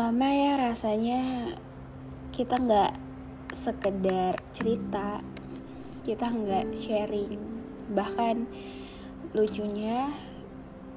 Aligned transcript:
Lama 0.00 0.32
ya 0.32 0.56
rasanya 0.56 1.52
kita 2.32 2.56
nggak 2.56 2.96
sekedar 3.52 4.40
cerita, 4.48 5.20
kita 6.00 6.24
nggak 6.24 6.72
sharing, 6.72 7.36
bahkan 7.92 8.48
lucunya 9.36 10.08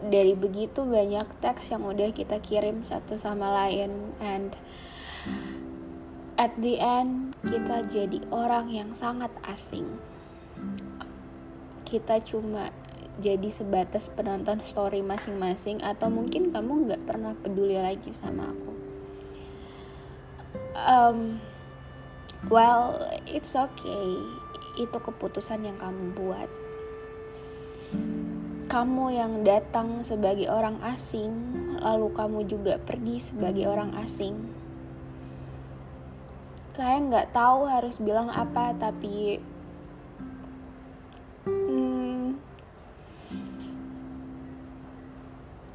dari 0.08 0.40
begitu 0.40 0.88
banyak 0.88 1.28
teks 1.44 1.76
yang 1.76 1.84
udah 1.84 2.16
kita 2.16 2.40
kirim 2.40 2.88
satu 2.88 3.20
sama 3.20 3.52
lain 3.68 4.16
and 4.24 4.56
at 6.40 6.56
the 6.56 6.80
end 6.80 7.36
kita 7.44 7.84
jadi 7.92 8.24
orang 8.32 8.72
yang 8.72 8.96
sangat 8.96 9.36
asing. 9.44 10.00
Kita 11.84 12.24
cuma 12.24 12.72
jadi 13.20 13.52
sebatas 13.52 14.08
penonton 14.16 14.64
story 14.64 15.04
masing-masing 15.04 15.84
atau 15.84 16.08
mungkin 16.08 16.56
kamu 16.56 16.88
nggak 16.88 17.04
pernah 17.04 17.36
peduli 17.36 17.76
lagi 17.76 18.16
sama 18.16 18.48
aku 18.48 18.73
um, 20.78 21.40
well 22.50 22.98
it's 23.30 23.54
okay. 23.54 24.20
Itu 24.78 24.98
keputusan 24.98 25.66
yang 25.66 25.78
kamu 25.78 26.18
buat. 26.18 26.50
Kamu 28.74 29.06
yang 29.14 29.46
datang 29.46 30.02
sebagai 30.02 30.50
orang 30.50 30.82
asing, 30.82 31.30
lalu 31.78 32.10
kamu 32.10 32.40
juga 32.50 32.82
pergi 32.82 33.22
sebagai 33.22 33.70
orang 33.70 33.94
asing. 34.02 34.34
Saya 36.74 36.98
nggak 37.06 37.38
tahu 37.38 37.70
harus 37.70 38.02
bilang 38.02 38.34
apa, 38.34 38.74
tapi 38.74 39.38
hmm, 41.46 42.34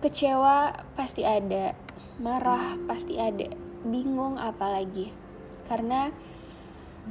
kecewa 0.02 0.82
pasti 0.98 1.22
ada, 1.22 1.78
marah 2.18 2.74
pasti 2.90 3.14
ada, 3.14 3.46
bingung 3.86 4.40
apalagi, 4.40 5.12
karena 5.68 6.10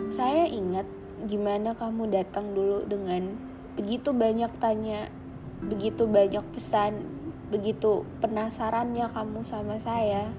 saya 0.09 0.45
ingat 0.47 0.85
gimana 1.27 1.73
kamu 1.73 2.09
datang 2.13 2.53
dulu 2.53 2.85
dengan 2.85 3.33
begitu 3.77 4.13
banyak 4.13 4.49
tanya 4.61 5.09
begitu 5.57 6.05
banyak 6.05 6.45
pesan, 6.53 7.01
begitu 7.49 8.05
penasarannya 8.21 9.09
kamu 9.09 9.41
sama 9.41 9.81
saya. 9.81 10.29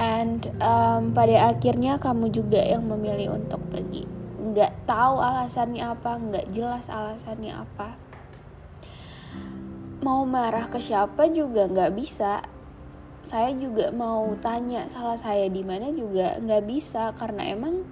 And 0.00 0.48
um, 0.60 1.12
pada 1.12 1.52
akhirnya 1.52 2.00
kamu 2.00 2.32
juga 2.32 2.60
yang 2.60 2.88
memilih 2.88 3.36
untuk 3.36 3.60
pergi. 3.68 4.04
Nggak 4.40 4.88
tahu 4.88 5.16
alasannya 5.20 5.84
apa, 5.84 6.12
nggak 6.16 6.46
jelas 6.52 6.88
alasannya 6.88 7.52
apa. 7.56 7.96
Mau 10.02 10.26
marah 10.26 10.66
ke 10.68 10.80
siapa 10.80 11.28
juga 11.30 11.68
nggak 11.68 11.92
bisa. 11.94 12.44
Saya 13.22 13.54
juga 13.54 13.94
mau 13.94 14.34
tanya 14.42 14.90
salah 14.90 15.14
saya 15.14 15.46
di 15.46 15.62
mana 15.62 15.94
juga 15.94 16.42
nggak 16.42 16.62
bisa 16.66 17.14
karena 17.14 17.54
emang 17.54 17.86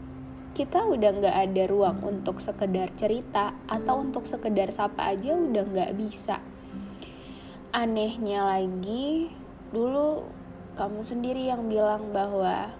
kita 0.50 0.82
udah 0.82 1.10
nggak 1.22 1.37
ada 1.47 1.62
ruang 1.71 2.03
untuk 2.03 2.43
sekedar 2.43 2.91
cerita 2.99 3.55
atau 3.71 4.03
untuk 4.03 4.27
sekedar 4.27 4.75
sapa 4.75 5.15
aja 5.15 5.38
udah 5.38 5.62
nggak 5.62 5.94
bisa. 5.94 6.43
Anehnya 7.71 8.43
lagi 8.43 9.31
dulu 9.71 10.27
kamu 10.75 11.00
sendiri 11.06 11.47
yang 11.47 11.71
bilang 11.71 12.10
bahwa 12.10 12.75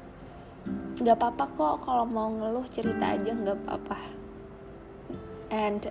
nggak 0.99 1.17
apa-apa 1.17 1.45
kok 1.55 1.77
kalau 1.87 2.03
mau 2.03 2.27
ngeluh 2.35 2.67
cerita 2.67 3.15
aja 3.15 3.31
nggak 3.31 3.59
apa-apa. 3.63 3.99
And 5.55 5.87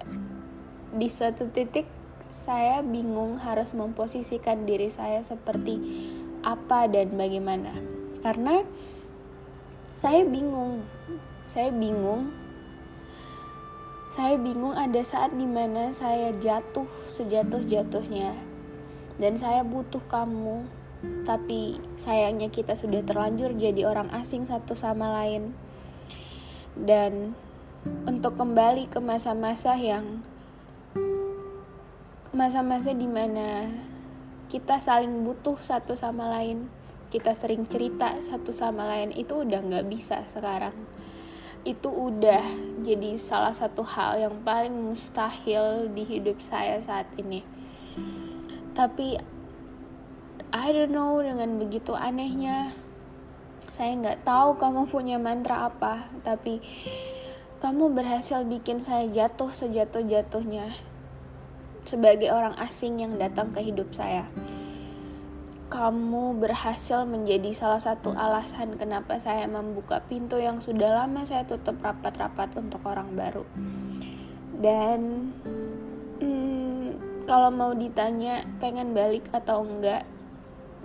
di 0.91 1.07
satu 1.07 1.47
titik 1.47 1.87
saya 2.27 2.83
bingung 2.83 3.39
harus 3.39 3.71
memposisikan 3.71 4.67
diri 4.67 4.91
saya 4.91 5.23
seperti 5.23 5.79
apa 6.49 6.89
dan 6.89 7.13
bagaimana. 7.13 7.69
Karena 8.25 8.65
saya 9.93 10.25
bingung 10.25 10.81
saya 11.45 11.69
bingung 11.69 12.33
saya 14.09 14.35
bingung 14.41 14.73
ada 14.73 14.99
saat 15.05 15.31
di 15.37 15.45
mana 15.45 15.93
saya 15.93 16.33
jatuh 16.33 16.89
sejatuh-jatuhnya. 17.13 18.33
Dan 19.21 19.37
saya 19.37 19.61
butuh 19.61 20.01
kamu 20.09 20.65
tapi 21.23 21.79
sayangnya 21.95 22.51
kita 22.51 22.75
sudah 22.75 22.99
terlanjur 23.05 23.55
jadi 23.55 23.87
orang 23.87 24.11
asing 24.11 24.43
satu 24.43 24.75
sama 24.75 25.07
lain. 25.23 25.55
Dan 26.75 27.37
untuk 28.03 28.35
kembali 28.35 28.91
ke 28.91 28.99
masa-masa 28.99 29.79
yang 29.79 30.19
masa-masa 32.35 32.91
di 32.91 33.07
mana 33.07 33.71
kita 34.49 34.81
saling 34.81 35.23
butuh 35.23 35.55
satu 35.61 35.93
sama 35.93 36.27
lain 36.33 36.67
kita 37.09 37.33
sering 37.33 37.65
cerita 37.65 38.21
satu 38.21 38.53
sama 38.53 38.85
lain 38.85 39.09
itu 39.17 39.41
udah 39.41 39.65
nggak 39.65 39.89
bisa 39.89 40.21
sekarang. 40.29 40.77
Itu 41.65 41.89
udah 41.89 42.45
jadi 42.85 43.17
salah 43.17 43.51
satu 43.51 43.81
hal 43.81 44.21
yang 44.21 44.35
paling 44.45 44.71
mustahil 44.71 45.89
di 45.89 46.05
hidup 46.05 46.37
saya 46.37 46.77
saat 46.77 47.09
ini. 47.17 47.41
Tapi 48.77 49.17
I 50.53 50.67
don't 50.69 50.93
know 50.93 51.17
dengan 51.17 51.57
begitu 51.57 51.97
anehnya 51.97 52.77
saya 53.69 53.93
nggak 53.97 54.25
tahu 54.25 54.57
kamu 54.57 54.89
punya 54.89 55.21
mantra 55.21 55.69
apa 55.69 56.09
tapi 56.25 56.57
kamu 57.61 57.93
berhasil 57.93 58.41
bikin 58.41 58.81
saya 58.81 59.05
jatuh 59.13 59.53
sejatuh-jatuhnya 59.53 60.73
sebagai 61.89 62.29
orang 62.29 62.53
asing 62.61 63.01
yang 63.01 63.17
datang 63.17 63.49
ke 63.49 63.65
hidup 63.65 63.89
saya 63.89 64.29
kamu 65.69 66.41
berhasil 66.41 67.05
menjadi 67.05 67.53
salah 67.53 67.77
satu 67.77 68.09
alasan 68.17 68.73
kenapa 68.73 69.21
saya 69.21 69.45
membuka 69.45 70.01
pintu 70.01 70.41
yang 70.41 70.57
sudah 70.57 71.05
lama 71.05 71.21
saya 71.21 71.45
tutup 71.45 71.77
rapat-rapat 71.77 72.57
untuk 72.57 72.81
orang 72.89 73.13
baru. 73.13 73.45
Dan 74.57 75.29
hmm, 76.17 76.85
kalau 77.29 77.53
mau 77.53 77.77
ditanya 77.77 78.49
pengen 78.57 78.97
balik 78.97 79.29
atau 79.29 79.61
enggak, 79.61 80.09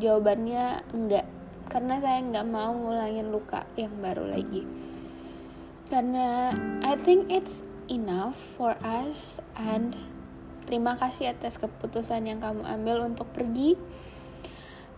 jawabannya 0.05 0.85
enggak. 0.93 1.25
Karena 1.73 1.97
saya 1.97 2.21
nggak 2.21 2.47
mau 2.53 2.77
ngulangin 2.77 3.33
luka 3.33 3.65
yang 3.81 3.97
baru 4.05 4.29
lagi. 4.37 4.69
Karena 5.89 6.53
I 6.85 6.93
think 7.01 7.33
it's 7.33 7.65
enough 7.89 8.37
for 8.37 8.77
us 8.85 9.41
and 9.57 9.97
terima 10.65 10.97
kasih 10.97 11.33
atas 11.33 11.61
keputusan 11.61 12.25
yang 12.27 12.41
kamu 12.41 12.65
ambil 12.65 13.05
untuk 13.07 13.29
pergi 13.31 13.77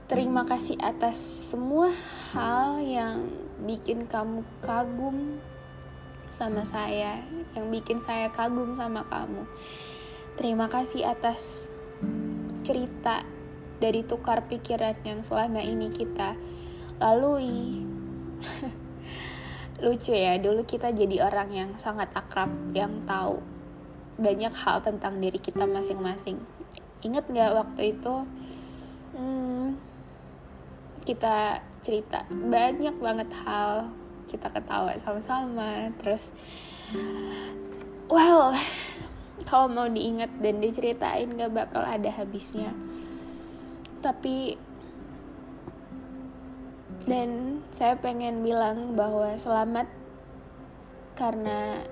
Terima 0.07 0.47
kasih 0.47 0.79
atas 0.79 1.19
semua 1.51 1.91
hal 2.31 2.79
yang 2.79 3.27
bikin 3.67 4.07
kamu 4.07 4.47
kagum 4.63 5.43
sama 6.31 6.63
saya, 6.63 7.27
yang 7.59 7.67
bikin 7.75 7.99
saya 7.99 8.31
kagum 8.31 8.79
sama 8.79 9.03
kamu. 9.03 9.43
Terima 10.39 10.71
kasih 10.71 11.11
atas 11.11 11.67
cerita 12.63 13.27
dari 13.83 14.07
tukar 14.07 14.47
pikiran 14.47 14.95
yang 15.03 15.27
selama 15.27 15.59
ini 15.59 15.91
kita 15.91 16.39
lalui. 17.03 17.83
Lucu 19.83 20.15
ya, 20.15 20.39
dulu 20.39 20.63
kita 20.63 20.95
jadi 20.95 21.27
orang 21.27 21.51
yang 21.51 21.71
sangat 21.75 22.15
akrab, 22.15 22.55
yang 22.79 23.03
tahu 23.11 23.43
banyak 24.17 24.53
hal 24.53 24.81
tentang 24.81 25.21
diri 25.21 25.37
kita 25.37 25.65
masing-masing. 25.69 26.41
Ingat 27.05 27.29
gak 27.29 27.53
waktu 27.53 27.97
itu? 27.97 28.15
Hmm, 29.17 29.77
kita 31.07 31.63
cerita 31.79 32.27
banyak 32.27 32.99
banget 32.99 33.31
hal 33.47 33.95
kita 34.27 34.51
ketawa 34.51 34.91
sama-sama 34.99 35.95
terus 36.03 36.35
well 38.11 38.51
kalau 39.47 39.71
mau 39.71 39.87
diingat 39.87 40.35
dan 40.43 40.59
diceritain 40.59 41.31
gak 41.39 41.55
bakal 41.55 41.87
ada 41.87 42.11
habisnya 42.11 42.75
tapi 44.03 44.59
dan 47.07 47.63
saya 47.71 47.95
pengen 47.95 48.43
bilang 48.43 48.99
bahwa 48.99 49.39
selamat 49.39 49.87
karena 51.15 51.87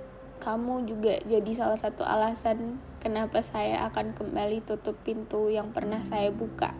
kamu 0.44 0.84
juga 0.84 1.16
jadi 1.24 1.50
salah 1.56 1.80
satu 1.80 2.04
alasan 2.04 2.76
kenapa 3.00 3.40
saya 3.40 3.88
akan 3.88 4.12
kembali 4.12 4.60
tutup 4.60 4.92
pintu 5.00 5.48
yang 5.48 5.72
pernah 5.72 6.04
saya 6.04 6.28
buka. 6.28 6.76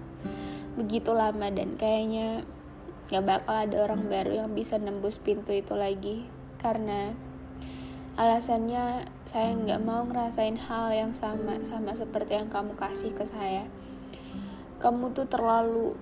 Begitu 0.76 1.16
lama 1.16 1.49
dan 1.49 1.81
kayaknya 1.81 2.44
gak 3.08 3.25
bakal 3.25 3.56
ada 3.56 3.76
orang 3.88 4.05
baru 4.12 4.44
yang 4.44 4.52
bisa 4.52 4.76
nembus 4.76 5.16
pintu 5.16 5.56
itu 5.56 5.72
lagi. 5.72 6.28
Karena 6.61 7.16
alasannya 8.20 9.08
saya 9.25 9.56
nggak 9.56 9.81
mau 9.81 10.06
ngerasain 10.06 10.61
hal 10.61 10.93
yang 10.93 11.12
sama 11.16 11.58
sama 11.64 11.96
seperti 11.96 12.37
yang 12.37 12.52
kamu 12.52 12.76
kasih 12.76 13.16
ke 13.16 13.25
saya. 13.25 13.64
Kamu 14.76 15.16
tuh 15.16 15.25
terlalu 15.25 15.96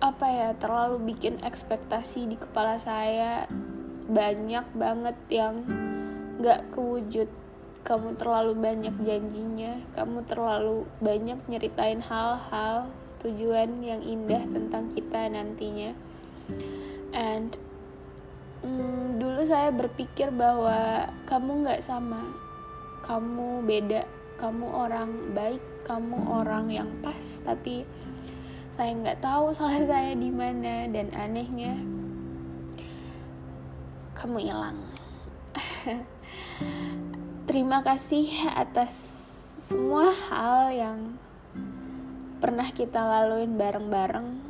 apa 0.00 0.26
ya 0.30 0.48
terlalu 0.56 1.12
bikin 1.12 1.42
ekspektasi 1.44 2.30
di 2.30 2.38
kepala 2.38 2.78
saya 2.78 3.50
banyak 4.08 4.64
banget 4.72 5.18
yang 5.28 5.66
nggak 6.38 6.70
kewujud. 6.74 7.28
Kamu 7.86 8.20
terlalu 8.20 8.52
banyak 8.58 8.92
janjinya 9.00 9.80
kamu 9.96 10.20
terlalu 10.28 10.84
banyak 11.00 11.40
nyeritain 11.48 12.04
hal-hal 12.04 12.90
tujuan 13.24 13.82
yang 13.82 14.02
indah 14.04 14.44
tentang 14.46 14.92
kita 14.94 15.26
nantinya. 15.26 15.90
And 17.10 17.56
hmm, 18.62 19.18
dulu 19.18 19.42
saya 19.42 19.74
berpikir 19.74 20.30
bahwa 20.30 21.10
kamu 21.26 21.66
nggak 21.66 21.82
sama. 21.82 22.22
Kamu 23.02 23.66
beda. 23.66 24.06
Kamu 24.38 24.66
orang 24.70 25.34
baik 25.34 25.62
kamu 25.82 26.18
orang 26.30 26.70
yang 26.70 26.90
pas. 27.02 27.42
Tapi 27.42 27.82
saya 28.78 28.94
nggak 28.94 29.18
tahu 29.18 29.50
salah 29.50 29.82
saya 29.82 30.12
di 30.14 30.30
mana. 30.30 30.86
Dan 30.86 31.10
anehnya 31.10 31.74
kamu 34.18 34.50
hilang 34.50 34.82
terima 37.48 37.80
kasih 37.80 38.28
atas 38.52 38.94
semua 39.68 40.16
hal 40.32 40.72
yang 40.72 40.98
pernah 42.38 42.70
kita 42.70 43.02
laluin 43.02 43.58
bareng-bareng 43.58 44.48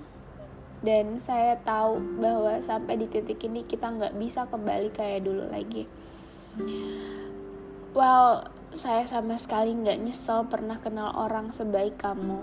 dan 0.78 1.18
saya 1.18 1.58
tahu 1.58 1.98
bahwa 2.22 2.62
sampai 2.62 2.94
di 3.02 3.10
titik 3.10 3.42
ini 3.42 3.66
kita 3.66 3.90
nggak 3.90 4.14
bisa 4.14 4.46
kembali 4.46 4.94
kayak 4.94 5.26
dulu 5.26 5.50
lagi. 5.50 5.90
Well, 7.98 8.46
saya 8.70 9.02
sama 9.10 9.34
sekali 9.40 9.74
nggak 9.74 9.98
nyesel 9.98 10.46
pernah 10.46 10.78
kenal 10.78 11.10
orang 11.18 11.50
sebaik 11.50 11.98
kamu. 11.98 12.40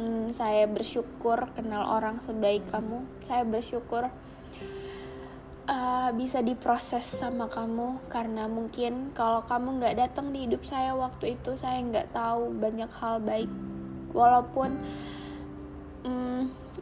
Hmm, 0.00 0.32
saya 0.32 0.64
bersyukur 0.64 1.52
kenal 1.52 1.84
orang 1.84 2.24
sebaik 2.24 2.64
kamu. 2.72 3.04
Saya 3.26 3.44
bersyukur 3.44 4.08
uh, 5.80 6.12
bisa 6.12 6.44
diproses 6.44 7.08
sama 7.08 7.48
kamu 7.48 8.04
karena 8.12 8.44
mungkin 8.44 9.16
kalau 9.16 9.40
kamu 9.48 9.80
nggak 9.80 9.96
datang 9.96 10.36
di 10.36 10.44
hidup 10.44 10.60
saya 10.68 10.92
waktu 10.92 11.40
itu 11.40 11.56
saya 11.56 11.80
nggak 11.80 12.12
tahu 12.12 12.52
banyak 12.52 12.92
hal 13.00 13.24
baik. 13.24 13.48
Walaupun 14.12 14.76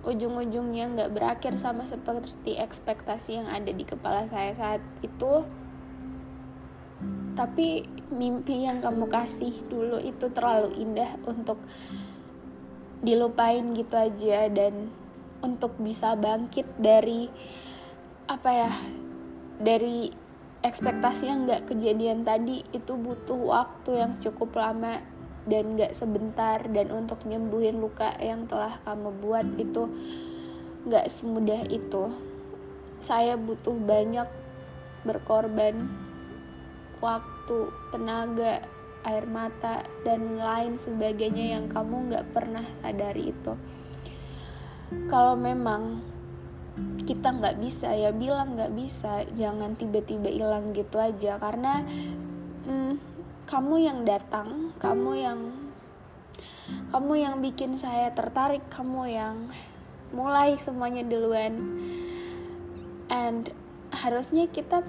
ujung-ujungnya 0.08 0.88
nggak 0.94 1.12
berakhir 1.12 1.52
sama 1.60 1.84
seperti 1.84 2.56
ekspektasi 2.56 3.42
yang 3.42 3.48
ada 3.52 3.68
di 3.68 3.84
kepala 3.84 4.24
saya 4.24 4.56
saat 4.56 4.82
itu 5.04 5.44
tapi 7.36 7.86
mimpi 8.10 8.66
yang 8.66 8.82
kamu 8.82 9.06
kasih 9.06 9.54
dulu 9.70 10.02
itu 10.02 10.26
terlalu 10.34 10.74
indah 10.80 11.14
untuk 11.28 11.60
dilupain 13.04 13.62
gitu 13.78 13.94
aja 13.94 14.50
dan 14.50 14.90
untuk 15.38 15.78
bisa 15.78 16.18
bangkit 16.18 16.66
dari 16.82 17.30
apa 18.28 18.50
ya 18.52 18.72
dari 19.58 20.12
ekspektasi 20.60 21.32
yang 21.32 21.48
nggak 21.48 21.64
kejadian 21.66 22.22
tadi 22.22 22.62
itu 22.76 22.92
butuh 22.94 23.40
waktu 23.40 24.04
yang 24.04 24.12
cukup 24.20 24.54
lama 24.54 25.00
dan 25.48 25.80
gak 25.80 25.96
sebentar. 25.96 26.60
Dan 26.68 26.92
untuk 26.92 27.24
nyembuhin 27.24 27.80
luka 27.80 28.14
yang 28.20 28.44
telah 28.44 28.78
kamu 28.84 29.10
buat 29.18 29.48
itu 29.56 29.88
gak 30.86 31.08
semudah 31.08 31.64
itu. 31.72 32.12
Saya 33.00 33.40
butuh 33.40 33.74
banyak 33.74 34.28
berkorban 35.02 35.88
waktu 37.00 37.58
tenaga 37.94 38.60
air 39.06 39.24
mata 39.24 39.86
dan 40.04 40.36
lain 40.36 40.76
sebagainya 40.76 41.56
yang 41.58 41.64
kamu 41.72 42.12
gak 42.12 42.28
pernah 42.36 42.66
sadari 42.76 43.32
itu. 43.32 43.56
Kalau 45.08 45.36
memang 45.36 46.04
kita 47.08 47.32
nggak 47.32 47.56
bisa 47.56 47.88
ya 47.96 48.12
bilang 48.12 48.54
nggak 48.58 48.72
bisa 48.76 49.24
jangan 49.32 49.72
tiba-tiba 49.74 50.28
hilang 50.28 50.76
gitu 50.76 51.00
aja. 51.00 51.40
Karena 51.40 51.82
hmm, 52.68 52.94
kamu 53.48 53.74
yang 53.80 53.98
datang 54.04 54.76
kamu 54.76 55.10
yang 55.16 55.40
kamu 56.92 57.12
yang 57.16 57.34
bikin 57.40 57.80
saya 57.80 58.12
tertarik 58.12 58.60
kamu 58.68 59.08
yang 59.08 59.36
mulai 60.12 60.56
semuanya 60.60 61.04
duluan. 61.04 61.56
And 63.08 63.48
harusnya 63.88 64.52
kita 64.52 64.84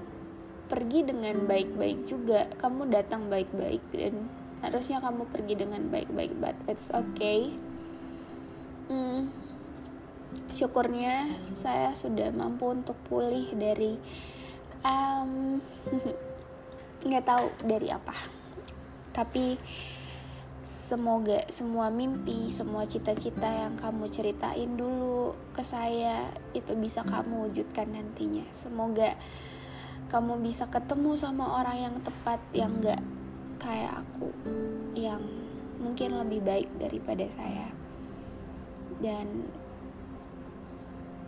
pergi 0.68 1.08
dengan 1.08 1.48
baik-baik 1.48 2.04
juga. 2.04 2.46
Kamu 2.60 2.92
datang 2.92 3.32
baik-baik 3.32 3.80
dan 3.96 4.28
harusnya 4.60 5.00
kamu 5.00 5.24
pergi 5.32 5.54
dengan 5.56 5.88
baik-baik 5.88 6.36
but 6.36 6.56
it's 6.68 6.92
okay. 6.92 7.52
Hmm, 8.92 9.32
syukurnya 10.54 11.30
saya 11.54 11.94
sudah 11.94 12.30
mampu 12.34 12.70
untuk 12.70 12.96
pulih 13.06 13.50
dari 13.54 13.98
nggak 17.06 17.24
tahu 17.24 17.46
dari 17.64 17.88
apa 17.92 18.14
tapi 19.10 19.58
semoga 20.60 21.48
semua 21.50 21.90
mimpi, 21.90 22.52
semua 22.52 22.86
cita-cita 22.86 23.48
yang 23.48 23.74
kamu 23.80 24.06
ceritain 24.12 24.70
dulu 24.76 25.34
ke 25.56 25.64
saya 25.64 26.30
itu 26.52 26.76
bisa 26.76 27.02
kamu 27.02 27.50
wujudkan 27.50 27.90
nantinya. 27.90 28.46
Semoga 28.54 29.16
kamu 30.12 30.42
bisa 30.44 30.68
ketemu 30.68 31.16
sama 31.18 31.58
orang 31.58 31.90
yang 31.90 31.96
tepat 32.02 32.40
yang 32.54 32.70
gak 32.84 33.02
kayak 33.58 34.04
aku, 34.04 34.30
yang 34.94 35.22
mungkin 35.80 36.20
lebih 36.22 36.40
baik 36.44 36.70
daripada 36.78 37.26
saya. 37.32 37.72
Dan 39.00 39.48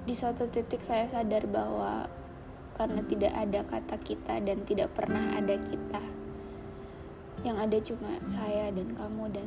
di 0.03 0.15
suatu 0.19 0.51
titik 0.51 0.83
saya 0.83 1.07
sadar 1.07 1.47
bahwa 1.47 2.11
karena 2.75 3.01
tidak 3.07 3.33
ada 3.37 3.61
kata 3.63 3.97
kita 4.03 4.35
dan 4.43 4.67
tidak 4.67 4.91
pernah 4.97 5.39
ada 5.39 5.55
kita 5.55 6.03
yang 7.43 7.59
ada 7.59 7.79
cuma 7.83 8.23
saya 8.31 8.71
dan 8.71 8.95
kamu 8.95 9.25
dan 9.35 9.47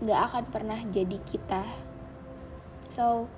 nggak 0.00 0.20
akan 0.30 0.44
pernah 0.48 0.80
jadi 0.88 1.18
kita. 1.28 1.62
So 2.88 3.28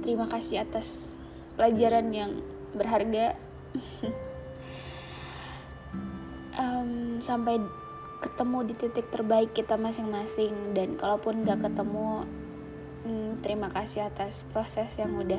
terima 0.00 0.28
kasih 0.32 0.64
atas 0.64 1.12
pelajaran 1.56 2.08
yang 2.12 2.32
berharga. 2.76 3.36
Um, 6.58 7.22
sampai 7.22 7.62
ketemu 8.18 8.66
di 8.66 8.74
titik 8.74 9.14
terbaik 9.14 9.54
kita 9.54 9.78
masing-masing. 9.78 10.74
Dan 10.74 10.98
kalaupun 10.98 11.46
nggak 11.46 11.70
ketemu 11.70 12.26
um, 13.06 13.38
terima 13.38 13.70
kasih 13.70 14.10
atas 14.10 14.42
proses 14.50 14.90
yang 14.98 15.14
udah 15.14 15.38